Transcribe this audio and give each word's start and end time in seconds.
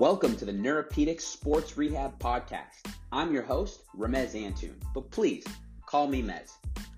Welcome 0.00 0.36
to 0.36 0.46
the 0.46 0.52
Neuropedic 0.52 1.20
Sports 1.20 1.76
Rehab 1.76 2.18
Podcast. 2.18 2.90
I'm 3.12 3.30
your 3.30 3.42
host, 3.42 3.82
Ramez 3.96 4.34
Antoon, 4.34 4.74
but 4.94 5.10
please 5.10 5.44
call 5.84 6.08
me 6.08 6.22
Mez. 6.22 6.52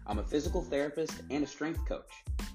I'm 0.06 0.20
a 0.20 0.22
physical 0.22 0.62
therapist 0.62 1.12
and 1.28 1.42
a 1.42 1.46
strength 1.46 1.84
coach. 1.88 2.08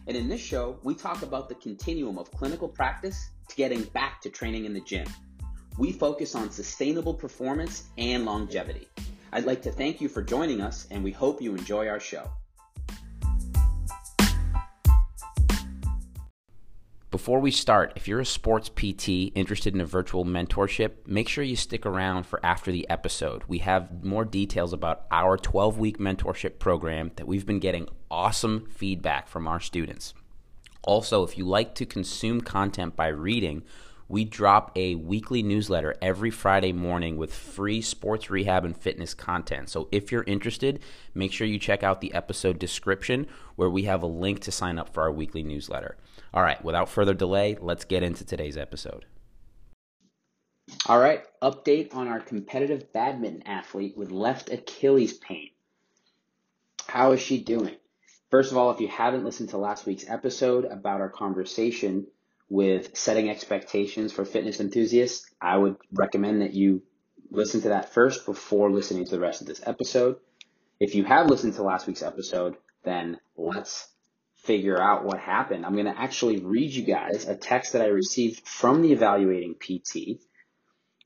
And 0.07 0.15
in 0.15 0.29
this 0.29 0.39
show, 0.39 0.79
we 0.81 0.95
talk 0.95 1.23
about 1.23 1.49
the 1.49 1.55
continuum 1.55 2.17
of 2.17 2.31
clinical 2.31 2.69
practice 2.69 3.31
to 3.49 3.55
getting 3.57 3.83
back 3.83 4.21
to 4.21 4.29
training 4.29 4.63
in 4.63 4.73
the 4.73 4.79
gym. 4.79 5.07
We 5.77 5.91
focus 5.91 6.35
on 6.35 6.51
sustainable 6.51 7.13
performance 7.13 7.89
and 7.97 8.23
longevity. 8.23 8.87
I'd 9.33 9.45
like 9.45 9.61
to 9.63 9.71
thank 9.73 9.99
you 9.99 10.07
for 10.07 10.21
joining 10.21 10.61
us, 10.61 10.87
and 10.89 11.03
we 11.03 11.11
hope 11.11 11.41
you 11.41 11.53
enjoy 11.53 11.89
our 11.89 11.99
show. 11.99 12.31
Before 17.19 17.41
we 17.41 17.51
start, 17.51 17.91
if 17.97 18.07
you're 18.07 18.21
a 18.21 18.25
sports 18.25 18.69
PT 18.69 19.35
interested 19.35 19.75
in 19.75 19.81
a 19.81 19.85
virtual 19.85 20.23
mentorship, 20.23 21.05
make 21.05 21.27
sure 21.27 21.43
you 21.43 21.57
stick 21.57 21.85
around 21.85 22.25
for 22.25 22.39
after 22.45 22.71
the 22.71 22.89
episode. 22.89 23.43
We 23.45 23.57
have 23.57 24.05
more 24.05 24.23
details 24.23 24.71
about 24.71 25.05
our 25.11 25.35
12 25.35 25.77
week 25.77 25.97
mentorship 25.97 26.59
program 26.59 27.11
that 27.17 27.27
we've 27.27 27.45
been 27.45 27.59
getting 27.59 27.89
awesome 28.09 28.67
feedback 28.73 29.27
from 29.27 29.49
our 29.49 29.59
students. 29.59 30.13
Also, 30.81 31.23
if 31.23 31.37
you 31.37 31.43
like 31.43 31.75
to 31.75 31.85
consume 31.85 32.39
content 32.39 32.95
by 32.95 33.09
reading, 33.09 33.63
we 34.07 34.23
drop 34.23 34.71
a 34.77 34.95
weekly 34.95 35.43
newsletter 35.43 35.95
every 36.01 36.31
Friday 36.31 36.71
morning 36.71 37.17
with 37.17 37.33
free 37.33 37.81
sports 37.81 38.29
rehab 38.29 38.63
and 38.63 38.77
fitness 38.77 39.13
content. 39.13 39.67
So 39.67 39.89
if 39.91 40.09
you're 40.09 40.23
interested, 40.23 40.79
make 41.13 41.33
sure 41.33 41.45
you 41.45 41.59
check 41.59 41.83
out 41.83 41.99
the 41.99 42.13
episode 42.13 42.59
description 42.59 43.27
where 43.57 43.69
we 43.69 43.83
have 43.83 44.03
a 44.03 44.07
link 44.07 44.39
to 44.41 44.53
sign 44.53 44.79
up 44.79 44.87
for 44.87 45.03
our 45.03 45.11
weekly 45.11 45.43
newsletter. 45.43 45.97
All 46.33 46.43
right, 46.43 46.63
without 46.63 46.89
further 46.89 47.13
delay, 47.13 47.57
let's 47.59 47.85
get 47.85 48.03
into 48.03 48.23
today's 48.23 48.57
episode. 48.57 49.05
All 50.85 50.99
right, 50.99 51.23
update 51.41 51.95
on 51.95 52.07
our 52.07 52.19
competitive 52.19 52.93
badminton 52.93 53.47
athlete 53.47 53.97
with 53.97 54.11
left 54.11 54.51
Achilles 54.51 55.13
pain. 55.13 55.49
How 56.87 57.11
is 57.13 57.21
she 57.21 57.43
doing? 57.43 57.75
First 58.29 58.51
of 58.51 58.57
all, 58.57 58.71
if 58.71 58.79
you 58.79 58.87
haven't 58.87 59.25
listened 59.25 59.49
to 59.49 59.57
last 59.57 59.87
week's 59.87 60.07
episode 60.07 60.65
about 60.65 61.01
our 61.01 61.09
conversation 61.09 62.05
with 62.49 62.95
setting 62.95 63.29
expectations 63.29 64.11
for 64.11 64.25
fitness 64.25 64.59
enthusiasts, 64.59 65.29
I 65.41 65.57
would 65.57 65.77
recommend 65.91 66.41
that 66.41 66.53
you 66.53 66.83
listen 67.31 67.61
to 67.61 67.69
that 67.69 67.93
first 67.93 68.25
before 68.25 68.71
listening 68.71 69.05
to 69.05 69.11
the 69.11 69.19
rest 69.19 69.41
of 69.41 69.47
this 69.47 69.61
episode. 69.65 70.17
If 70.79 70.95
you 70.95 71.03
have 71.05 71.27
listened 71.27 71.55
to 71.55 71.63
last 71.63 71.87
week's 71.87 72.03
episode, 72.03 72.55
then 72.83 73.19
let's 73.35 73.87
figure 74.43 74.81
out 74.81 75.05
what 75.05 75.19
happened. 75.19 75.65
I'm 75.65 75.73
going 75.73 75.85
to 75.85 75.99
actually 75.99 76.39
read 76.39 76.71
you 76.71 76.83
guys 76.83 77.27
a 77.27 77.35
text 77.35 77.73
that 77.73 77.81
I 77.81 77.87
received 77.87 78.47
from 78.47 78.81
the 78.81 78.93
evaluating 78.93 79.55
PT. 79.55 80.21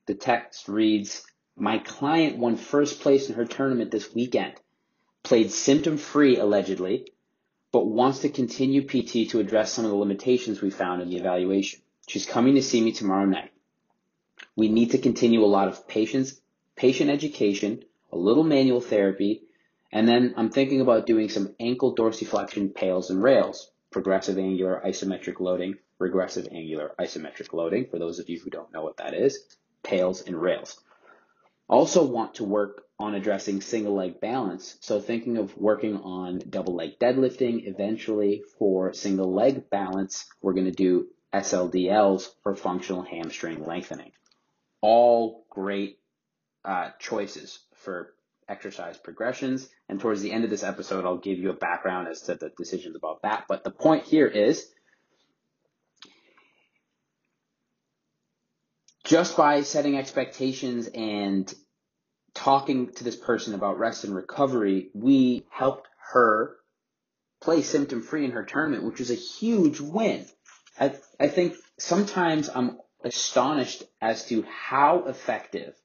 The 0.05 0.15
text 0.15 0.67
reads, 0.67 1.25
my 1.55 1.77
client 1.79 2.37
won 2.37 2.55
first 2.55 3.01
place 3.01 3.29
in 3.29 3.35
her 3.35 3.45
tournament 3.45 3.91
this 3.91 4.13
weekend, 4.13 4.53
played 5.23 5.51
symptom 5.51 5.97
free 5.97 6.37
allegedly, 6.37 7.07
but 7.71 7.85
wants 7.85 8.19
to 8.19 8.29
continue 8.29 8.85
PT 8.87 9.29
to 9.31 9.39
address 9.39 9.71
some 9.71 9.85
of 9.85 9.91
the 9.91 9.97
limitations 9.97 10.61
we 10.61 10.69
found 10.69 11.01
in 11.01 11.09
the 11.09 11.17
evaluation. 11.17 11.81
She's 12.07 12.25
coming 12.25 12.55
to 12.55 12.63
see 12.63 12.81
me 12.81 12.91
tomorrow 12.91 13.25
night. 13.25 13.51
We 14.55 14.69
need 14.69 14.91
to 14.91 14.97
continue 14.97 15.43
a 15.43 15.47
lot 15.47 15.67
of 15.67 15.87
patients, 15.87 16.39
patient 16.75 17.09
education, 17.09 17.83
a 18.11 18.17
little 18.17 18.43
manual 18.43 18.81
therapy, 18.81 19.43
and 19.93 20.07
then 20.07 20.33
I'm 20.37 20.49
thinking 20.49 20.81
about 20.81 21.05
doing 21.05 21.29
some 21.29 21.53
ankle 21.59 21.95
dorsiflexion 21.95 22.73
pails 22.73 23.11
and 23.11 23.21
rails, 23.21 23.69
progressive 23.91 24.39
angular 24.39 24.81
isometric 24.83 25.39
loading, 25.39 25.75
regressive 25.99 26.47
angular 26.51 26.95
isometric 26.99 27.53
loading, 27.53 27.85
for 27.85 27.99
those 27.99 28.17
of 28.17 28.27
you 28.27 28.39
who 28.39 28.49
don't 28.49 28.73
know 28.73 28.81
what 28.81 28.97
that 28.97 29.13
is, 29.13 29.39
pails 29.83 30.23
and 30.23 30.35
rails. 30.41 30.81
Also 31.69 32.03
want 32.03 32.33
to 32.35 32.43
work 32.43 32.85
on 32.97 33.13
addressing 33.13 33.61
single 33.61 33.93
leg 33.93 34.19
balance, 34.19 34.77
so 34.81 34.99
thinking 34.99 35.37
of 35.37 35.55
working 35.57 35.97
on 35.97 36.41
double 36.49 36.73
leg 36.73 36.97
deadlifting. 36.97 37.67
Eventually, 37.67 38.41
for 38.57 38.93
single 38.93 39.31
leg 39.31 39.69
balance, 39.69 40.25
we're 40.41 40.53
going 40.53 40.65
to 40.65 40.71
do 40.71 41.07
SLDLs 41.31 42.29
for 42.41 42.55
functional 42.55 43.03
hamstring 43.03 43.63
lengthening. 43.63 44.11
All 44.81 45.45
great 45.51 45.99
uh, 46.65 46.89
choices 46.97 47.59
for 47.75 48.15
exercise 48.53 48.97
progressions. 48.97 49.67
And 49.89 49.99
towards 49.99 50.21
the 50.21 50.31
end 50.31 50.43
of 50.43 50.49
this 50.49 50.63
episode, 50.63 51.05
I'll 51.05 51.17
give 51.17 51.39
you 51.39 51.49
a 51.49 51.55
background 51.55 52.07
as 52.07 52.21
to 52.23 52.35
the 52.35 52.51
decisions 52.57 52.95
about 52.95 53.23
that. 53.23 53.45
But 53.49 53.63
the 53.63 53.71
point 53.71 54.05
here 54.05 54.27
is 54.27 54.69
just 59.03 59.35
by 59.35 59.63
setting 59.63 59.97
expectations 59.97 60.87
and 60.93 61.53
talking 62.33 62.91
to 62.93 63.03
this 63.03 63.15
person 63.15 63.53
about 63.53 63.79
rest 63.79 64.03
and 64.05 64.15
recovery, 64.15 64.89
we 64.93 65.45
helped 65.49 65.87
her 66.13 66.55
play 67.41 67.61
symptom 67.61 68.01
free 68.01 68.25
in 68.25 68.31
her 68.31 68.43
tournament, 68.43 68.85
which 68.85 68.99
was 68.99 69.11
a 69.11 69.15
huge 69.15 69.79
win. 69.79 70.25
I, 70.79 70.95
I 71.19 71.27
think 71.27 71.55
sometimes 71.77 72.49
I'm 72.53 72.79
astonished 73.03 73.83
as 74.01 74.25
to 74.27 74.43
how 74.43 75.05
effective 75.07 75.75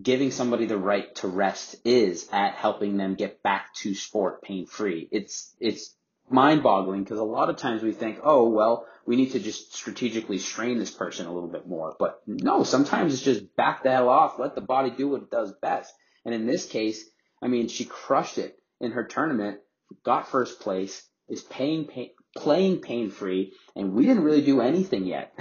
giving 0.00 0.30
somebody 0.30 0.66
the 0.66 0.78
right 0.78 1.14
to 1.16 1.28
rest 1.28 1.76
is 1.84 2.28
at 2.32 2.54
helping 2.54 2.96
them 2.96 3.14
get 3.14 3.42
back 3.42 3.74
to 3.74 3.94
sport 3.94 4.42
pain 4.42 4.66
free. 4.66 5.08
It's, 5.10 5.54
it's 5.60 5.94
mind 6.30 6.62
boggling 6.62 7.04
because 7.04 7.18
a 7.18 7.24
lot 7.24 7.50
of 7.50 7.56
times 7.56 7.82
we 7.82 7.92
think, 7.92 8.20
oh, 8.22 8.48
well, 8.48 8.86
we 9.04 9.16
need 9.16 9.32
to 9.32 9.40
just 9.40 9.74
strategically 9.74 10.38
strain 10.38 10.78
this 10.78 10.90
person 10.90 11.26
a 11.26 11.32
little 11.32 11.48
bit 11.48 11.66
more. 11.66 11.94
But 11.98 12.22
no, 12.26 12.62
sometimes 12.62 13.12
it's 13.12 13.22
just 13.22 13.54
back 13.56 13.82
the 13.82 13.90
hell 13.90 14.08
off, 14.08 14.38
let 14.38 14.54
the 14.54 14.60
body 14.60 14.90
do 14.90 15.08
what 15.08 15.22
it 15.22 15.30
does 15.30 15.52
best. 15.60 15.92
And 16.24 16.34
in 16.34 16.46
this 16.46 16.66
case, 16.66 17.04
I 17.42 17.48
mean, 17.48 17.68
she 17.68 17.84
crushed 17.84 18.38
it 18.38 18.56
in 18.80 18.92
her 18.92 19.04
tournament, 19.04 19.58
got 20.04 20.28
first 20.28 20.60
place, 20.60 21.02
is 21.28 21.42
paying, 21.42 21.86
pay, 21.86 22.12
playing 22.36 22.80
pain 22.80 23.10
free, 23.10 23.52
and 23.74 23.92
we 23.92 24.06
didn't 24.06 24.24
really 24.24 24.42
do 24.42 24.60
anything 24.60 25.04
yet. 25.04 25.34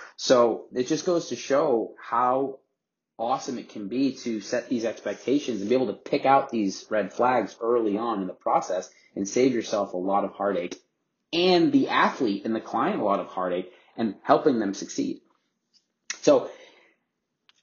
so 0.16 0.66
it 0.74 0.86
just 0.86 1.04
goes 1.04 1.28
to 1.28 1.36
show 1.36 1.94
how 2.00 2.60
awesome 3.18 3.58
it 3.58 3.68
can 3.68 3.88
be 3.88 4.14
to 4.14 4.40
set 4.40 4.68
these 4.68 4.84
expectations 4.84 5.60
and 5.60 5.68
be 5.68 5.74
able 5.74 5.86
to 5.86 5.92
pick 5.92 6.26
out 6.26 6.50
these 6.50 6.84
red 6.90 7.12
flags 7.12 7.56
early 7.60 7.96
on 7.96 8.20
in 8.20 8.26
the 8.26 8.32
process 8.32 8.90
and 9.14 9.28
save 9.28 9.52
yourself 9.52 9.92
a 9.92 9.96
lot 9.96 10.24
of 10.24 10.32
heartache 10.32 10.76
and 11.32 11.72
the 11.72 11.88
athlete 11.88 12.44
and 12.44 12.54
the 12.54 12.60
client 12.60 13.00
a 13.00 13.04
lot 13.04 13.20
of 13.20 13.26
heartache 13.26 13.72
and 13.96 14.14
helping 14.22 14.58
them 14.58 14.74
succeed. 14.74 15.20
So 16.22 16.50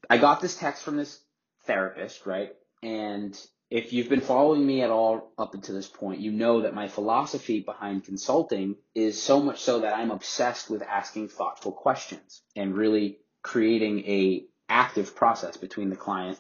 I 0.09 0.17
got 0.17 0.41
this 0.41 0.57
text 0.57 0.83
from 0.83 0.97
this 0.97 1.19
therapist, 1.65 2.25
right? 2.25 2.53
And 2.83 3.37
if 3.69 3.93
you've 3.93 4.09
been 4.09 4.21
following 4.21 4.65
me 4.65 4.81
at 4.81 4.89
all 4.89 5.31
up 5.37 5.53
until 5.53 5.75
this 5.75 5.87
point, 5.87 6.19
you 6.19 6.31
know 6.31 6.61
that 6.61 6.73
my 6.73 6.89
philosophy 6.89 7.61
behind 7.61 8.03
consulting 8.03 8.75
is 8.93 9.21
so 9.21 9.41
much 9.41 9.61
so 9.61 9.79
that 9.79 9.95
I'm 9.95 10.11
obsessed 10.11 10.69
with 10.69 10.81
asking 10.81 11.29
thoughtful 11.29 11.71
questions 11.71 12.41
and 12.55 12.75
really 12.75 13.19
creating 13.41 13.99
a 13.99 14.45
active 14.71 15.15
process 15.15 15.57
between 15.57 15.89
the 15.89 15.95
client 15.95 16.39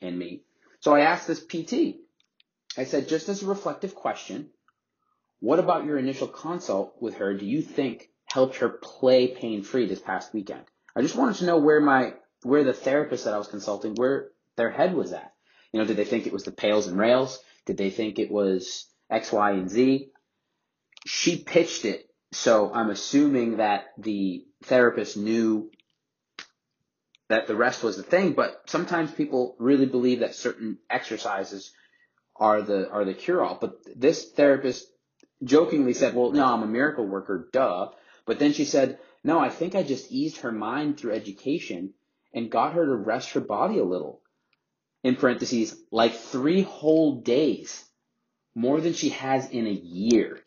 and 0.00 0.18
me. 0.18 0.42
So 0.80 0.94
I 0.94 1.00
asked 1.00 1.26
this 1.26 1.42
PT, 1.42 1.96
I 2.76 2.84
said, 2.84 3.08
just 3.08 3.28
as 3.28 3.42
a 3.42 3.46
reflective 3.46 3.94
question, 3.94 4.50
what 5.40 5.58
about 5.58 5.84
your 5.84 5.98
initial 5.98 6.28
consult 6.28 6.94
with 7.00 7.16
her 7.16 7.34
do 7.34 7.46
you 7.46 7.62
think 7.62 8.10
helped 8.26 8.56
her 8.56 8.68
play 8.68 9.28
pain 9.28 9.62
free 9.62 9.86
this 9.86 10.00
past 10.00 10.32
weekend? 10.32 10.64
I 10.94 11.02
just 11.02 11.16
wanted 11.16 11.36
to 11.36 11.46
know 11.46 11.58
where 11.58 11.80
my, 11.80 12.14
where 12.42 12.64
the 12.64 12.72
therapist 12.72 13.24
that 13.24 13.34
I 13.34 13.38
was 13.38 13.48
consulting, 13.48 13.94
where 13.94 14.28
their 14.56 14.70
head 14.70 14.94
was 14.94 15.12
at. 15.12 15.32
You 15.72 15.80
know, 15.80 15.86
did 15.86 15.96
they 15.96 16.04
think 16.04 16.26
it 16.26 16.32
was 16.32 16.44
the 16.44 16.52
pails 16.52 16.86
and 16.86 16.98
rails? 16.98 17.40
Did 17.64 17.78
they 17.78 17.90
think 17.90 18.18
it 18.18 18.30
was 18.30 18.86
X, 19.10 19.32
Y, 19.32 19.50
and 19.52 19.70
Z? 19.70 20.10
She 21.06 21.42
pitched 21.42 21.84
it. 21.84 22.08
So 22.32 22.72
I'm 22.72 22.90
assuming 22.90 23.56
that 23.56 23.86
the 23.98 24.44
therapist 24.64 25.16
knew 25.16 25.70
that 27.32 27.46
the 27.46 27.56
rest 27.56 27.82
was 27.82 27.96
the 27.96 28.02
thing, 28.02 28.34
but 28.34 28.60
sometimes 28.66 29.10
people 29.10 29.56
really 29.58 29.86
believe 29.86 30.20
that 30.20 30.34
certain 30.34 30.78
exercises 30.90 31.72
are 32.36 32.60
the 32.60 32.90
are 32.90 33.06
the 33.06 33.14
cure 33.14 33.42
all. 33.42 33.56
But 33.58 33.78
this 33.96 34.30
therapist 34.32 34.86
jokingly 35.42 35.94
said, 35.94 36.14
"Well, 36.14 36.32
no, 36.32 36.44
I'm 36.44 36.62
a 36.62 36.66
miracle 36.66 37.06
worker, 37.06 37.48
duh." 37.50 37.92
But 38.26 38.38
then 38.38 38.52
she 38.52 38.66
said, 38.66 38.98
"No, 39.24 39.38
I 39.38 39.48
think 39.48 39.74
I 39.74 39.82
just 39.82 40.12
eased 40.12 40.42
her 40.42 40.52
mind 40.52 40.98
through 40.98 41.14
education 41.14 41.94
and 42.34 42.50
got 42.50 42.74
her 42.74 42.84
to 42.84 42.94
rest 42.94 43.32
her 43.32 43.40
body 43.40 43.78
a 43.78 43.84
little." 43.84 44.20
In 45.02 45.16
parentheses, 45.16 45.74
like 45.90 46.12
3 46.12 46.60
whole 46.60 47.22
days, 47.22 47.82
more 48.54 48.78
than 48.82 48.92
she 48.92 49.08
has 49.08 49.48
in 49.50 49.66
a 49.66 49.70
year. 49.70 50.44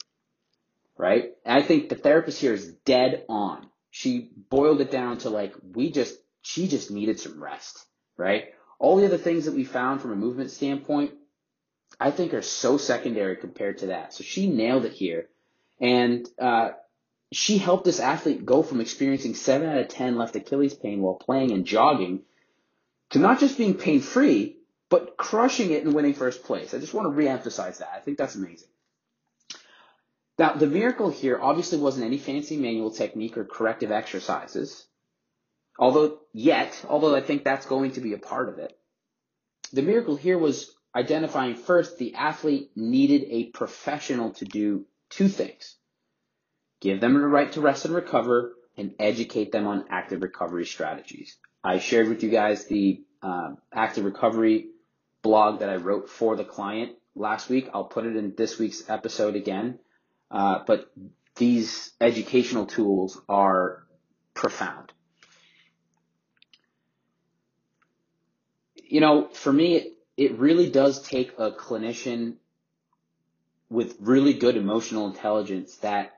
Right? 0.97 1.33
And 1.43 1.57
I 1.57 1.63
think 1.63 1.89
the 1.89 1.95
therapist 1.95 2.39
here 2.39 2.53
is 2.53 2.75
dead 2.85 3.25
on. 3.27 3.69
She 3.89 4.29
boiled 4.49 4.81
it 4.81 4.91
down 4.91 5.17
to 5.19 5.31
like 5.31 5.55
we 5.63 5.89
just 5.91 6.15
she 6.45 6.67
just 6.67 6.91
needed 6.91 7.19
some 7.19 7.43
rest, 7.43 7.83
right? 8.17 8.53
All 8.77 8.97
the 8.97 9.05
other 9.05 9.17
things 9.17 9.45
that 9.45 9.55
we 9.55 9.63
found 9.63 9.99
from 9.99 10.11
a 10.11 10.15
movement 10.15 10.51
standpoint, 10.51 11.11
I 11.99 12.11
think 12.11 12.35
are 12.35 12.43
so 12.43 12.77
secondary 12.77 13.35
compared 13.35 13.79
to 13.79 13.87
that. 13.87 14.13
So 14.13 14.23
she 14.23 14.47
nailed 14.47 14.85
it 14.85 14.93
here. 14.93 15.27
And, 15.81 16.29
uh, 16.37 16.73
she 17.31 17.57
helped 17.57 17.83
this 17.83 17.99
athlete 17.99 18.45
go 18.45 18.61
from 18.61 18.79
experiencing 18.79 19.33
7 19.33 19.67
out 19.67 19.79
of 19.79 19.87
10 19.87 20.17
left 20.17 20.35
Achilles 20.35 20.75
pain 20.75 21.01
while 21.01 21.15
playing 21.15 21.51
and 21.51 21.65
jogging 21.65 22.21
to 23.09 23.17
not 23.17 23.39
just 23.39 23.57
being 23.57 23.73
pain 23.73 23.99
free, 23.99 24.57
but 24.89 25.17
crushing 25.17 25.71
it 25.71 25.83
and 25.83 25.95
winning 25.95 26.13
first 26.13 26.43
place. 26.43 26.75
I 26.75 26.79
just 26.79 26.93
want 26.93 27.11
to 27.11 27.19
reemphasize 27.23 27.79
that. 27.79 27.91
I 27.91 28.01
think 28.01 28.19
that's 28.19 28.35
amazing. 28.35 28.69
Now, 30.37 30.53
the 30.53 30.67
miracle 30.67 31.09
here 31.09 31.39
obviously 31.41 31.79
wasn't 31.79 32.05
any 32.05 32.19
fancy 32.19 32.55
manual 32.55 32.91
technique 32.91 33.35
or 33.35 33.45
corrective 33.45 33.91
exercises, 33.91 34.85
although 35.77 36.19
yet, 36.33 36.85
although 36.87 37.15
I 37.15 37.21
think 37.21 37.43
that's 37.43 37.65
going 37.65 37.91
to 37.91 38.01
be 38.01 38.13
a 38.13 38.17
part 38.17 38.49
of 38.49 38.59
it. 38.59 38.77
The 39.73 39.81
miracle 39.81 40.15
here 40.15 40.37
was 40.37 40.73
identifying 40.95 41.55
first 41.55 41.97
the 41.97 42.15
athlete 42.15 42.71
needed 42.75 43.25
a 43.29 43.45
professional 43.45 44.31
to 44.31 44.45
do 44.45 44.85
two 45.09 45.27
things. 45.27 45.75
Give 46.81 47.01
them 47.01 47.13
the 47.13 47.27
right 47.27 47.51
to 47.53 47.61
rest 47.61 47.85
and 47.85 47.93
recover 47.93 48.53
and 48.77 48.93
educate 48.99 49.51
them 49.51 49.67
on 49.67 49.85
active 49.89 50.21
recovery 50.21 50.65
strategies. 50.65 51.37
I 51.63 51.79
shared 51.79 52.09
with 52.09 52.23
you 52.23 52.29
guys 52.29 52.65
the 52.65 53.03
uh, 53.21 53.53
active 53.73 54.05
recovery 54.05 54.67
blog 55.23 55.59
that 55.59 55.69
I 55.69 55.77
wrote 55.77 56.09
for 56.09 56.35
the 56.35 56.43
client 56.43 56.93
last 57.15 57.49
week. 57.49 57.69
I'll 57.73 57.85
put 57.85 58.05
it 58.05 58.15
in 58.15 58.35
this 58.37 58.59
week's 58.59 58.87
episode 58.89 59.35
again. 59.35 59.79
Uh, 60.29 60.59
but 60.67 60.91
these 61.35 61.91
educational 61.99 62.65
tools 62.65 63.19
are 63.27 63.83
profound. 64.33 64.91
You 68.87 69.01
know, 69.01 69.27
for 69.29 69.51
me, 69.51 69.93
it, 70.17 70.37
really 70.37 70.69
does 70.69 71.01
take 71.01 71.33
a 71.37 71.51
clinician 71.51 72.35
with 73.69 73.95
really 73.99 74.33
good 74.33 74.57
emotional 74.57 75.07
intelligence 75.07 75.75
that 75.77 76.13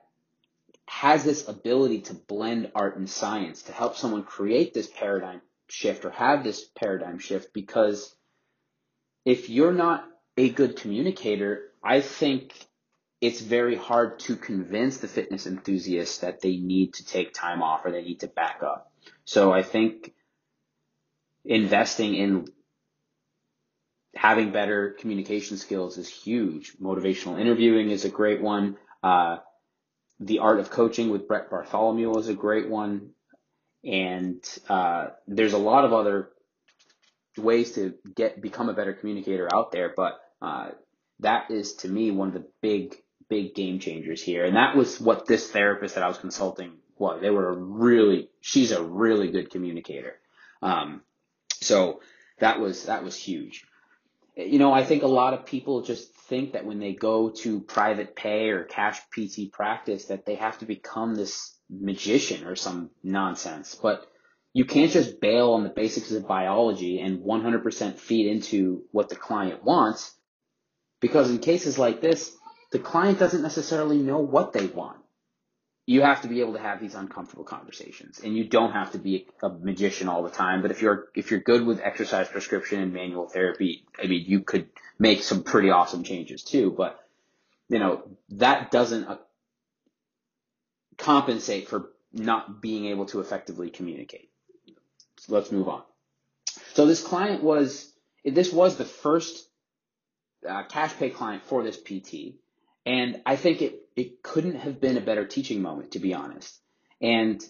has 0.86 1.24
this 1.24 1.48
ability 1.48 2.02
to 2.02 2.14
blend 2.14 2.70
art 2.74 2.96
and 2.96 3.08
science 3.08 3.62
to 3.62 3.72
help 3.72 3.96
someone 3.96 4.22
create 4.22 4.74
this 4.74 4.86
paradigm 4.86 5.40
shift 5.68 6.04
or 6.04 6.10
have 6.10 6.44
this 6.44 6.64
paradigm 6.64 7.18
shift 7.18 7.52
because 7.52 8.14
if 9.24 9.50
you're 9.50 9.72
not 9.72 10.08
a 10.36 10.48
good 10.48 10.76
communicator, 10.76 11.72
I 11.82 12.00
think 12.00 12.54
it's 13.20 13.40
very 13.40 13.76
hard 13.76 14.20
to 14.20 14.36
convince 14.36 14.98
the 14.98 15.08
fitness 15.08 15.46
enthusiasts 15.46 16.18
that 16.18 16.40
they 16.40 16.56
need 16.56 16.94
to 16.94 17.04
take 17.04 17.34
time 17.34 17.62
off 17.62 17.84
or 17.84 17.90
they 17.90 18.02
need 18.02 18.20
to 18.20 18.28
back 18.28 18.62
up. 18.62 18.92
So 19.24 19.52
I 19.52 19.62
think 19.62 20.14
investing 21.44 22.14
in 22.14 22.46
having 24.14 24.52
better 24.52 24.90
communication 24.98 25.56
skills 25.56 25.98
is 25.98 26.08
huge. 26.08 26.76
Motivational 26.80 27.40
interviewing 27.40 27.90
is 27.90 28.04
a 28.04 28.10
great 28.10 28.40
one. 28.40 28.76
Uh, 29.02 29.38
the 30.20 30.40
art 30.40 30.60
of 30.60 30.70
coaching 30.70 31.10
with 31.10 31.28
Brett 31.28 31.50
Bartholomew 31.50 32.16
is 32.18 32.28
a 32.28 32.34
great 32.34 32.68
one. 32.68 33.10
And 33.84 34.42
uh, 34.68 35.08
there's 35.26 35.52
a 35.52 35.58
lot 35.58 35.84
of 35.84 35.92
other 35.92 36.30
ways 37.36 37.72
to 37.72 37.94
get 38.16 38.42
become 38.42 38.68
a 38.68 38.74
better 38.74 38.92
communicator 38.92 39.48
out 39.54 39.70
there, 39.70 39.92
but 39.96 40.20
uh, 40.42 40.70
that 41.20 41.50
is 41.50 41.74
to 41.74 41.88
me 41.88 42.10
one 42.10 42.28
of 42.28 42.34
the 42.34 42.46
big 42.60 42.96
big 43.28 43.54
game 43.54 43.78
changers 43.78 44.22
here. 44.22 44.44
And 44.44 44.56
that 44.56 44.76
was 44.76 45.00
what 45.00 45.26
this 45.26 45.50
therapist 45.50 45.94
that 45.94 46.04
I 46.04 46.08
was 46.08 46.18
consulting 46.18 46.72
was. 46.96 47.20
They 47.20 47.30
were 47.30 47.50
a 47.50 47.56
really, 47.56 48.30
she's 48.40 48.72
a 48.72 48.82
really 48.82 49.30
good 49.30 49.50
communicator. 49.50 50.14
Um, 50.62 51.02
so 51.60 52.00
that 52.40 52.58
was, 52.60 52.86
that 52.86 53.04
was 53.04 53.16
huge. 53.16 53.64
You 54.38 54.60
know, 54.60 54.72
I 54.72 54.84
think 54.84 55.02
a 55.02 55.08
lot 55.08 55.34
of 55.34 55.46
people 55.46 55.82
just 55.82 56.14
think 56.14 56.52
that 56.52 56.64
when 56.64 56.78
they 56.78 56.92
go 56.92 57.30
to 57.42 57.60
private 57.60 58.14
pay 58.14 58.50
or 58.50 58.62
cash 58.62 59.00
PT 59.10 59.50
practice 59.52 60.06
that 60.06 60.26
they 60.26 60.36
have 60.36 60.58
to 60.60 60.64
become 60.64 61.16
this 61.16 61.58
magician 61.68 62.46
or 62.46 62.54
some 62.54 62.90
nonsense. 63.02 63.74
But 63.74 64.06
you 64.52 64.64
can't 64.64 64.92
just 64.92 65.20
bail 65.20 65.52
on 65.54 65.64
the 65.64 65.70
basics 65.70 66.12
of 66.12 66.28
biology 66.28 67.00
and 67.00 67.18
100% 67.24 67.98
feed 67.98 68.30
into 68.30 68.84
what 68.92 69.08
the 69.08 69.16
client 69.16 69.64
wants 69.64 70.14
because 71.00 71.30
in 71.30 71.38
cases 71.38 71.76
like 71.76 72.00
this, 72.00 72.32
the 72.70 72.78
client 72.78 73.18
doesn't 73.18 73.42
necessarily 73.42 73.98
know 73.98 74.18
what 74.18 74.52
they 74.52 74.66
want. 74.66 74.97
You 75.88 76.02
have 76.02 76.20
to 76.20 76.28
be 76.28 76.42
able 76.42 76.52
to 76.52 76.58
have 76.58 76.82
these 76.82 76.94
uncomfortable 76.94 77.44
conversations 77.44 78.20
and 78.22 78.36
you 78.36 78.44
don't 78.44 78.72
have 78.72 78.92
to 78.92 78.98
be 78.98 79.26
a 79.42 79.48
magician 79.48 80.06
all 80.06 80.22
the 80.22 80.28
time. 80.28 80.60
But 80.60 80.70
if 80.70 80.82
you're, 80.82 81.06
if 81.14 81.30
you're 81.30 81.40
good 81.40 81.64
with 81.64 81.80
exercise 81.80 82.28
prescription 82.28 82.80
and 82.80 82.92
manual 82.92 83.26
therapy, 83.26 83.86
I 83.98 84.06
mean, 84.06 84.24
you 84.26 84.40
could 84.40 84.68
make 84.98 85.22
some 85.22 85.44
pretty 85.44 85.70
awesome 85.70 86.04
changes 86.04 86.44
too. 86.44 86.74
But, 86.76 87.02
you 87.70 87.78
know, 87.78 88.02
that 88.32 88.70
doesn't 88.70 89.04
uh, 89.04 89.16
compensate 90.98 91.68
for 91.68 91.88
not 92.12 92.60
being 92.60 92.84
able 92.84 93.06
to 93.06 93.20
effectively 93.20 93.70
communicate. 93.70 94.28
So 95.20 95.32
let's 95.32 95.50
move 95.50 95.70
on. 95.70 95.84
So 96.74 96.84
this 96.84 97.02
client 97.02 97.42
was, 97.42 97.90
this 98.26 98.52
was 98.52 98.76
the 98.76 98.84
first 98.84 99.48
uh, 100.46 100.64
cash 100.64 100.94
pay 100.98 101.08
client 101.08 101.44
for 101.44 101.62
this 101.62 101.78
PT. 101.78 102.34
And 102.84 103.22
I 103.24 103.36
think 103.36 103.62
it, 103.62 103.87
it 103.98 104.22
couldn't 104.22 104.54
have 104.54 104.80
been 104.80 104.96
a 104.96 105.00
better 105.00 105.26
teaching 105.26 105.60
moment, 105.60 105.90
to 105.90 105.98
be 105.98 106.14
honest. 106.14 106.56
And 107.02 107.44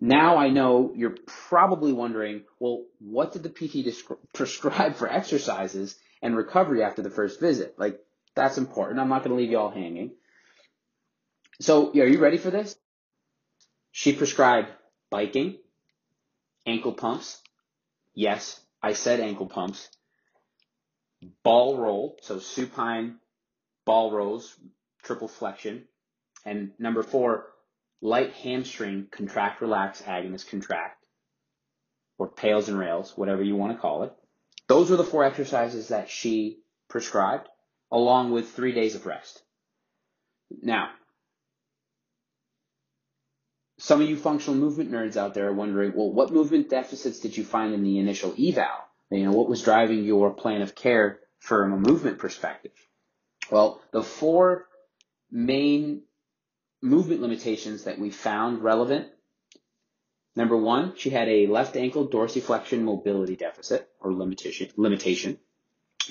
now 0.00 0.36
I 0.36 0.48
know 0.48 0.92
you're 0.96 1.16
probably 1.48 1.92
wondering, 1.92 2.42
well, 2.58 2.86
what 2.98 3.30
did 3.32 3.44
the 3.44 3.50
PT 3.50 3.94
prescribe 4.34 4.96
for 4.96 5.08
exercises 5.08 5.96
and 6.20 6.36
recovery 6.36 6.82
after 6.82 7.02
the 7.02 7.10
first 7.10 7.38
visit? 7.38 7.76
Like, 7.78 8.00
that's 8.34 8.58
important. 8.58 8.98
I'm 8.98 9.08
not 9.08 9.22
going 9.22 9.30
to 9.30 9.40
leave 9.40 9.52
you 9.52 9.58
all 9.58 9.70
hanging. 9.70 10.10
So, 11.60 11.92
are 11.92 12.06
you 12.06 12.18
ready 12.18 12.36
for 12.36 12.50
this? 12.50 12.76
She 13.92 14.12
prescribed 14.12 14.70
biking, 15.08 15.58
ankle 16.66 16.94
pumps. 16.94 17.40
Yes, 18.12 18.60
I 18.82 18.94
said 18.94 19.20
ankle 19.20 19.46
pumps. 19.46 19.88
Ball 21.44 21.78
roll, 21.78 22.18
so 22.22 22.40
supine 22.40 23.20
ball 23.86 24.10
rows, 24.10 24.54
triple 25.06 25.28
flexion. 25.28 25.84
And 26.44 26.72
number 26.78 27.02
four, 27.02 27.46
light 28.00 28.32
hamstring 28.34 29.06
contract, 29.10 29.60
relax, 29.60 30.02
agonist, 30.02 30.48
contract, 30.48 31.02
or 32.18 32.28
pails 32.28 32.68
and 32.68 32.78
rails, 32.78 33.12
whatever 33.16 33.42
you 33.42 33.56
want 33.56 33.72
to 33.72 33.78
call 33.78 34.02
it. 34.02 34.12
Those 34.68 34.90
were 34.90 34.96
the 34.96 35.04
four 35.04 35.24
exercises 35.24 35.88
that 35.88 36.10
she 36.10 36.58
prescribed, 36.88 37.48
along 37.90 38.32
with 38.32 38.50
three 38.50 38.72
days 38.72 38.94
of 38.94 39.06
rest. 39.06 39.42
Now, 40.62 40.90
some 43.78 44.00
of 44.00 44.08
you 44.08 44.16
functional 44.16 44.58
movement 44.58 44.90
nerds 44.90 45.16
out 45.16 45.34
there 45.34 45.48
are 45.48 45.54
wondering, 45.54 45.92
well, 45.94 46.10
what 46.10 46.32
movement 46.32 46.70
deficits 46.70 47.20
did 47.20 47.36
you 47.36 47.44
find 47.44 47.74
in 47.74 47.82
the 47.82 47.98
initial 47.98 48.34
eval? 48.38 48.66
You 49.10 49.24
know, 49.24 49.32
what 49.32 49.48
was 49.48 49.62
driving 49.62 50.04
your 50.04 50.32
plan 50.32 50.62
of 50.62 50.74
care 50.74 51.20
from 51.38 51.72
a 51.72 51.76
movement 51.76 52.18
perspective? 52.18 52.72
Well, 53.50 53.80
the 53.92 54.02
four 54.02 54.66
main 55.30 56.02
movement 56.82 57.20
limitations 57.20 57.84
that 57.84 57.98
we 57.98 58.10
found 58.10 58.62
relevant. 58.62 59.08
Number 60.34 60.56
one, 60.56 60.94
she 60.96 61.10
had 61.10 61.28
a 61.28 61.46
left 61.46 61.76
ankle 61.76 62.08
dorsiflexion 62.08 62.82
mobility 62.82 63.36
deficit 63.36 63.88
or 64.00 64.12
limitation. 64.12 64.68
limitation. 64.76 65.38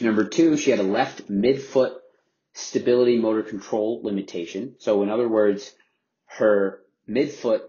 Number 0.01 0.25
two, 0.25 0.57
she 0.57 0.71
had 0.71 0.79
a 0.79 0.83
left 0.83 1.29
midfoot 1.29 1.95
stability 2.53 3.19
motor 3.19 3.43
control 3.43 4.01
limitation. 4.03 4.75
So 4.79 5.03
in 5.03 5.09
other 5.09 5.29
words, 5.29 5.73
her 6.25 6.81
midfoot 7.07 7.61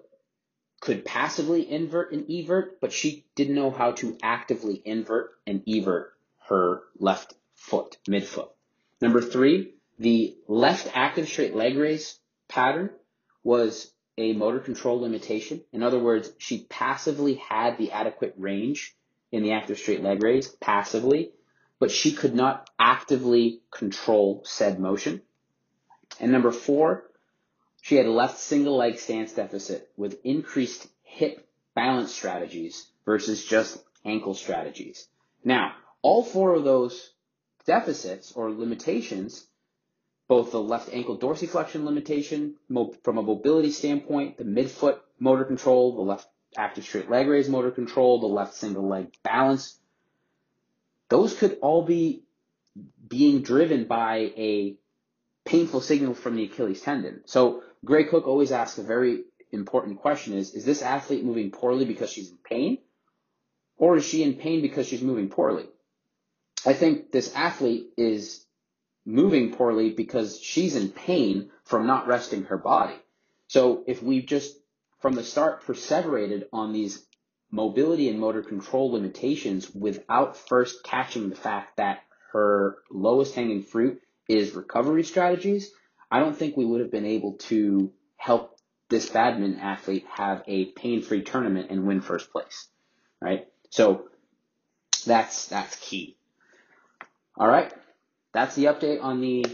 could 0.80 1.04
passively 1.04 1.70
invert 1.70 2.12
and 2.12 2.28
evert, 2.30 2.80
but 2.80 2.92
she 2.92 3.26
didn't 3.34 3.54
know 3.54 3.70
how 3.70 3.92
to 3.92 4.16
actively 4.22 4.80
invert 4.84 5.30
and 5.46 5.62
evert 5.66 6.12
her 6.48 6.82
left 6.98 7.34
foot, 7.54 7.96
midfoot. 8.08 8.48
Number 9.00 9.20
three, 9.20 9.74
the 9.98 10.36
left 10.46 10.90
active 10.94 11.28
straight 11.28 11.54
leg 11.54 11.76
raise 11.76 12.18
pattern 12.48 12.90
was 13.42 13.92
a 14.18 14.32
motor 14.32 14.60
control 14.60 15.00
limitation. 15.00 15.62
In 15.72 15.82
other 15.82 15.98
words, 15.98 16.30
she 16.38 16.66
passively 16.68 17.34
had 17.34 17.78
the 17.78 17.92
adequate 17.92 18.34
range 18.36 18.94
in 19.32 19.42
the 19.42 19.52
active 19.52 19.78
straight 19.78 20.02
leg 20.02 20.22
raise 20.22 20.48
passively, 20.48 21.32
but 21.78 21.90
she 21.90 22.12
could 22.12 22.34
not 22.34 22.70
actively 22.78 23.62
control 23.70 24.42
said 24.44 24.78
motion. 24.78 25.22
And 26.20 26.32
number 26.32 26.52
four, 26.52 27.10
she 27.82 27.96
had 27.96 28.06
a 28.06 28.10
left 28.10 28.38
single 28.38 28.76
leg 28.76 28.98
stance 28.98 29.32
deficit 29.32 29.90
with 29.96 30.18
increased 30.24 30.86
hip 31.02 31.48
balance 31.74 32.12
strategies 32.12 32.88
versus 33.04 33.44
just 33.44 33.82
ankle 34.04 34.34
strategies. 34.34 35.08
Now, 35.44 35.72
all 36.02 36.24
four 36.24 36.54
of 36.54 36.64
those 36.64 37.12
deficits 37.66 38.32
or 38.32 38.50
limitations, 38.50 39.46
both 40.28 40.50
the 40.50 40.60
left 40.60 40.88
ankle 40.92 41.18
dorsiflexion 41.18 41.84
limitation 41.84 42.54
from 43.02 43.18
a 43.18 43.22
mobility 43.22 43.70
standpoint, 43.70 44.38
the 44.38 44.44
midfoot 44.44 44.98
motor 45.18 45.44
control, 45.44 45.94
the 45.94 46.02
left 46.02 46.28
active 46.56 46.84
straight 46.84 47.10
leg 47.10 47.28
raise 47.28 47.48
motor 47.48 47.70
control, 47.70 48.20
the 48.20 48.26
left 48.26 48.54
single 48.54 48.88
leg 48.88 49.12
balance, 49.22 49.78
those 51.08 51.36
could 51.38 51.58
all 51.62 51.82
be 51.82 52.22
being 53.08 53.42
driven 53.42 53.84
by 53.84 54.32
a 54.36 54.76
painful 55.44 55.80
signal 55.80 56.14
from 56.14 56.36
the 56.36 56.44
Achilles 56.44 56.80
tendon. 56.80 57.22
So 57.26 57.62
Gray 57.84 58.04
Cook 58.04 58.26
always 58.26 58.52
asks 58.52 58.78
a 58.78 58.82
very 58.82 59.24
important 59.52 60.00
question 60.00 60.34
is, 60.34 60.54
is 60.54 60.64
this 60.64 60.82
athlete 60.82 61.24
moving 61.24 61.50
poorly 61.50 61.84
because 61.84 62.10
she's 62.10 62.30
in 62.30 62.38
pain? 62.38 62.78
Or 63.78 63.96
is 63.96 64.04
she 64.04 64.22
in 64.22 64.34
pain 64.34 64.62
because 64.62 64.88
she's 64.88 65.02
moving 65.02 65.28
poorly? 65.28 65.66
I 66.64 66.72
think 66.72 67.12
this 67.12 67.32
athlete 67.34 67.90
is 67.96 68.45
moving 69.06 69.54
poorly 69.54 69.90
because 69.90 70.40
she's 70.40 70.74
in 70.74 70.90
pain 70.90 71.50
from 71.64 71.86
not 71.86 72.08
resting 72.08 72.44
her 72.44 72.58
body. 72.58 72.96
So 73.46 73.84
if 73.86 74.02
we 74.02 74.20
just 74.20 74.58
from 75.00 75.14
the 75.14 75.24
start 75.24 75.64
perseverated 75.64 76.48
on 76.52 76.72
these 76.72 77.06
mobility 77.50 78.08
and 78.08 78.18
motor 78.18 78.42
control 78.42 78.90
limitations 78.92 79.72
without 79.72 80.36
first 80.36 80.82
catching 80.82 81.30
the 81.30 81.36
fact 81.36 81.76
that 81.76 82.00
her 82.32 82.78
lowest 82.90 83.34
hanging 83.34 83.62
fruit 83.62 84.00
is 84.28 84.54
recovery 84.54 85.04
strategies, 85.04 85.70
I 86.10 86.18
don't 86.18 86.36
think 86.36 86.56
we 86.56 86.64
would 86.64 86.80
have 86.80 86.90
been 86.90 87.06
able 87.06 87.34
to 87.34 87.92
help 88.16 88.58
this 88.88 89.08
badminton 89.08 89.60
athlete 89.60 90.04
have 90.12 90.42
a 90.46 90.66
pain-free 90.72 91.22
tournament 91.22 91.70
and 91.70 91.86
win 91.86 92.00
first 92.00 92.30
place, 92.30 92.68
right? 93.20 93.46
So 93.70 94.08
that's 95.04 95.46
that's 95.46 95.76
key. 95.76 96.16
All 97.36 97.48
right, 97.48 97.72
that's 98.36 98.54
the 98.54 98.66
update 98.66 99.02
on 99.02 99.22
the 99.22 99.46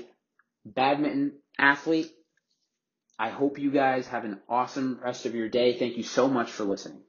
badminton 0.64 1.34
athlete. 1.56 2.10
I 3.16 3.28
hope 3.28 3.56
you 3.60 3.70
guys 3.70 4.08
have 4.08 4.24
an 4.24 4.40
awesome 4.48 4.98
rest 5.04 5.24
of 5.24 5.36
your 5.36 5.48
day. 5.48 5.78
Thank 5.78 5.96
you 5.96 6.02
so 6.02 6.26
much 6.26 6.50
for 6.50 6.64
listening. 6.64 7.02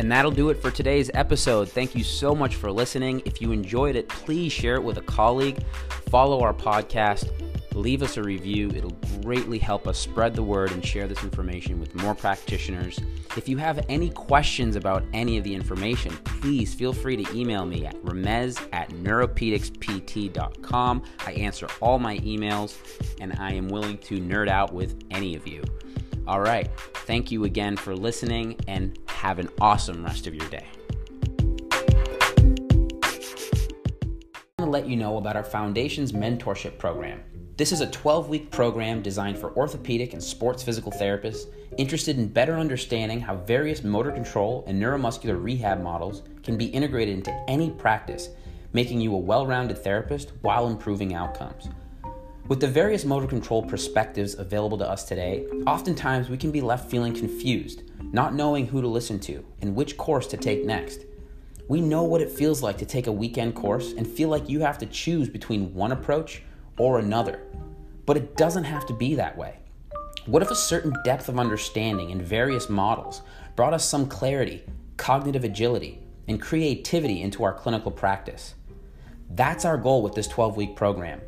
And 0.00 0.10
that'll 0.10 0.32
do 0.32 0.50
it 0.50 0.60
for 0.60 0.72
today's 0.72 1.12
episode. 1.14 1.68
Thank 1.68 1.94
you 1.94 2.02
so 2.02 2.34
much 2.34 2.56
for 2.56 2.72
listening. 2.72 3.22
If 3.24 3.40
you 3.40 3.52
enjoyed 3.52 3.94
it, 3.94 4.08
please 4.08 4.52
share 4.52 4.74
it 4.74 4.82
with 4.82 4.98
a 4.98 5.02
colleague, 5.02 5.62
follow 6.10 6.40
our 6.40 6.54
podcast, 6.54 7.30
leave 7.78 8.02
us 8.02 8.16
a 8.16 8.22
review. 8.22 8.70
It'll 8.74 8.96
greatly 9.22 9.58
help 9.58 9.86
us 9.86 9.98
spread 9.98 10.34
the 10.34 10.42
word 10.42 10.72
and 10.72 10.84
share 10.84 11.06
this 11.06 11.22
information 11.22 11.78
with 11.78 11.94
more 11.94 12.14
practitioners. 12.14 12.98
If 13.36 13.48
you 13.48 13.56
have 13.58 13.84
any 13.88 14.10
questions 14.10 14.76
about 14.76 15.04
any 15.12 15.38
of 15.38 15.44
the 15.44 15.54
information, 15.54 16.16
please 16.24 16.74
feel 16.74 16.92
free 16.92 17.22
to 17.22 17.36
email 17.36 17.64
me 17.64 17.86
at 17.86 17.94
Ramez 18.02 18.66
at 18.72 18.88
neuropedicspt.com. 18.90 21.02
I 21.24 21.32
answer 21.32 21.68
all 21.80 21.98
my 21.98 22.18
emails 22.18 22.76
and 23.20 23.34
I 23.38 23.52
am 23.52 23.68
willing 23.68 23.98
to 23.98 24.18
nerd 24.18 24.48
out 24.48 24.72
with 24.72 24.96
any 25.10 25.36
of 25.36 25.46
you. 25.46 25.62
All 26.26 26.40
right. 26.40 26.68
Thank 27.06 27.30
you 27.30 27.44
again 27.44 27.76
for 27.76 27.94
listening 27.94 28.56
and 28.66 28.98
have 29.06 29.38
an 29.38 29.48
awesome 29.60 30.04
rest 30.04 30.26
of 30.26 30.34
your 30.34 30.48
day. 30.48 30.66
I 34.58 34.62
want 34.62 34.66
to 34.66 34.66
let 34.66 34.88
you 34.88 34.96
know 34.96 35.16
about 35.16 35.36
our 35.36 35.44
Foundations 35.44 36.12
Mentorship 36.12 36.78
Program. 36.78 37.22
This 37.58 37.72
is 37.72 37.80
a 37.80 37.90
12 37.90 38.28
week 38.28 38.52
program 38.52 39.02
designed 39.02 39.36
for 39.36 39.52
orthopedic 39.56 40.12
and 40.12 40.22
sports 40.22 40.62
physical 40.62 40.92
therapists 40.92 41.52
interested 41.76 42.16
in 42.16 42.28
better 42.28 42.56
understanding 42.56 43.20
how 43.20 43.34
various 43.34 43.82
motor 43.82 44.12
control 44.12 44.62
and 44.68 44.80
neuromuscular 44.80 45.42
rehab 45.42 45.82
models 45.82 46.22
can 46.44 46.56
be 46.56 46.66
integrated 46.66 47.16
into 47.16 47.36
any 47.48 47.72
practice, 47.72 48.28
making 48.72 49.00
you 49.00 49.12
a 49.12 49.18
well 49.18 49.44
rounded 49.44 49.76
therapist 49.78 50.34
while 50.42 50.68
improving 50.68 51.14
outcomes. 51.14 51.68
With 52.46 52.60
the 52.60 52.68
various 52.68 53.04
motor 53.04 53.26
control 53.26 53.64
perspectives 53.64 54.34
available 54.34 54.78
to 54.78 54.88
us 54.88 55.02
today, 55.02 55.44
oftentimes 55.66 56.28
we 56.28 56.36
can 56.36 56.52
be 56.52 56.60
left 56.60 56.88
feeling 56.88 57.12
confused 57.12 57.82
not 58.12 58.34
knowing 58.34 58.68
who 58.68 58.80
to 58.80 58.86
listen 58.86 59.18
to 59.18 59.44
and 59.62 59.74
which 59.74 59.96
course 59.96 60.28
to 60.28 60.36
take 60.36 60.64
next. 60.64 61.06
We 61.66 61.80
know 61.80 62.04
what 62.04 62.20
it 62.20 62.30
feels 62.30 62.62
like 62.62 62.78
to 62.78 62.86
take 62.86 63.08
a 63.08 63.12
weekend 63.12 63.56
course 63.56 63.94
and 63.94 64.06
feel 64.06 64.28
like 64.28 64.48
you 64.48 64.60
have 64.60 64.78
to 64.78 64.86
choose 64.86 65.28
between 65.28 65.74
one 65.74 65.90
approach 65.90 66.42
or 66.78 66.98
another. 66.98 67.42
But 68.06 68.16
it 68.16 68.36
doesn't 68.36 68.64
have 68.64 68.86
to 68.86 68.92
be 68.92 69.14
that 69.14 69.36
way. 69.36 69.58
What 70.26 70.42
if 70.42 70.50
a 70.50 70.56
certain 70.56 70.94
depth 71.04 71.28
of 71.28 71.38
understanding 71.38 72.10
in 72.10 72.22
various 72.22 72.68
models 72.68 73.22
brought 73.56 73.74
us 73.74 73.84
some 73.84 74.08
clarity, 74.08 74.64
cognitive 74.96 75.44
agility, 75.44 76.00
and 76.26 76.40
creativity 76.40 77.22
into 77.22 77.44
our 77.44 77.52
clinical 77.52 77.90
practice? 77.90 78.54
That's 79.30 79.64
our 79.64 79.76
goal 79.76 80.02
with 80.02 80.14
this 80.14 80.28
12 80.28 80.56
week 80.56 80.76
program. 80.76 81.20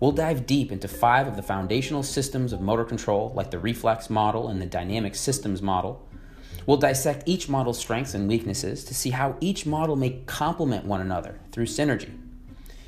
We'll 0.00 0.12
dive 0.12 0.46
deep 0.46 0.72
into 0.72 0.88
five 0.88 1.26
of 1.26 1.36
the 1.36 1.42
foundational 1.42 2.02
systems 2.02 2.52
of 2.52 2.60
motor 2.60 2.84
control, 2.84 3.32
like 3.34 3.50
the 3.50 3.58
reflex 3.58 4.10
model 4.10 4.48
and 4.48 4.60
the 4.60 4.66
dynamic 4.66 5.14
systems 5.14 5.62
model, 5.62 6.06
We'll 6.66 6.78
dissect 6.78 7.22
each 7.26 7.48
model's 7.48 7.78
strengths 7.78 8.14
and 8.14 8.28
weaknesses 8.28 8.84
to 8.84 8.94
see 8.94 9.10
how 9.10 9.36
each 9.40 9.66
model 9.66 9.94
may 9.94 10.22
complement 10.26 10.84
one 10.84 11.00
another 11.00 11.38
through 11.52 11.66
synergy. 11.66 12.18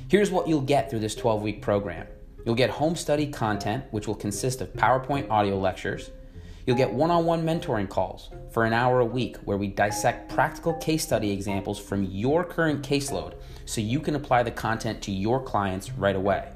Here's 0.09 0.31
what 0.31 0.47
you'll 0.47 0.61
get 0.61 0.89
through 0.89 1.01
this 1.01 1.13
12 1.13 1.43
week 1.43 1.61
program 1.61 2.07
you'll 2.43 2.55
get 2.55 2.71
home 2.71 2.95
study 2.95 3.27
content, 3.27 3.83
which 3.91 4.07
will 4.07 4.15
consist 4.15 4.59
of 4.59 4.73
PowerPoint 4.73 5.29
audio 5.29 5.59
lectures. 5.59 6.09
You'll 6.65 6.77
get 6.77 6.91
one 6.91 7.11
on 7.11 7.25
one 7.25 7.43
mentoring 7.43 7.87
calls 7.87 8.31
for 8.51 8.65
an 8.65 8.73
hour 8.73 9.01
a 9.01 9.05
week 9.05 9.37
where 9.45 9.57
we 9.57 9.67
dissect 9.67 10.33
practical 10.33 10.73
case 10.73 11.03
study 11.03 11.29
examples 11.29 11.77
from 11.77 12.05
your 12.05 12.43
current 12.43 12.81
caseload 12.81 13.35
so 13.65 13.81
you 13.81 13.99
can 13.99 14.15
apply 14.15 14.41
the 14.41 14.49
content 14.49 14.99
to 15.03 15.11
your 15.11 15.43
clients 15.43 15.91
right 15.91 16.15
away. 16.15 16.51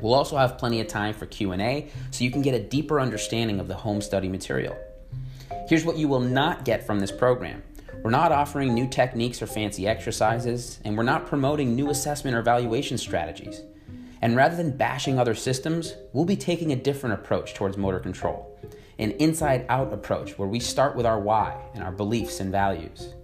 We'll 0.00 0.14
also 0.14 0.36
have 0.36 0.58
plenty 0.58 0.80
of 0.80 0.88
time 0.88 1.14
for 1.14 1.26
Q&A 1.26 1.90
so 2.10 2.24
you 2.24 2.32
can 2.32 2.42
get 2.42 2.54
a 2.54 2.60
deeper 2.60 3.00
understanding 3.00 3.60
of 3.60 3.68
the 3.68 3.76
home 3.76 4.00
study 4.00 4.28
material. 4.28 4.76
Here's 5.68 5.84
what 5.84 5.98
you 5.98 6.08
will 6.08 6.18
not 6.18 6.64
get 6.64 6.84
from 6.84 6.98
this 6.98 7.12
program. 7.12 7.62
We're 8.02 8.10
not 8.10 8.32
offering 8.32 8.74
new 8.74 8.88
techniques 8.88 9.42
or 9.42 9.46
fancy 9.46 9.86
exercises, 9.86 10.80
and 10.84 10.96
we're 10.96 11.02
not 11.02 11.26
promoting 11.26 11.74
new 11.74 11.90
assessment 11.90 12.36
or 12.36 12.40
evaluation 12.40 12.98
strategies. 12.98 13.62
And 14.22 14.36
rather 14.36 14.56
than 14.56 14.76
bashing 14.76 15.18
other 15.18 15.34
systems, 15.34 15.94
we'll 16.12 16.24
be 16.24 16.36
taking 16.36 16.72
a 16.72 16.76
different 16.76 17.14
approach 17.14 17.54
towards 17.54 17.76
motor 17.76 18.00
control 18.00 18.54
an 19.00 19.12
inside 19.12 19.64
out 19.68 19.92
approach 19.92 20.36
where 20.38 20.48
we 20.48 20.58
start 20.58 20.96
with 20.96 21.06
our 21.06 21.20
why 21.20 21.56
and 21.72 21.84
our 21.84 21.92
beliefs 21.92 22.40
and 22.40 22.50
values. 22.50 23.14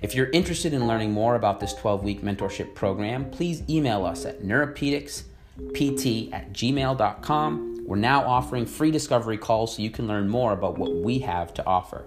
If 0.00 0.16
you're 0.16 0.30
interested 0.30 0.72
in 0.72 0.88
learning 0.88 1.12
more 1.12 1.36
about 1.36 1.60
this 1.60 1.74
12 1.74 2.02
week 2.02 2.22
mentorship 2.22 2.74
program, 2.74 3.30
please 3.30 3.62
email 3.70 4.04
us 4.04 4.24
at 4.24 4.42
neuropedicspt 4.42 5.22
at 6.32 6.52
gmail.com 6.52 7.72
we're 7.84 7.96
now 7.96 8.24
offering 8.24 8.64
free 8.64 8.90
discovery 8.90 9.36
calls 9.36 9.76
so 9.76 9.82
you 9.82 9.90
can 9.90 10.06
learn 10.06 10.28
more 10.28 10.52
about 10.52 10.78
what 10.78 10.94
we 10.94 11.18
have 11.18 11.52
to 11.54 11.66
offer. 11.66 12.06